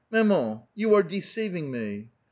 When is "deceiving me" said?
1.03-2.09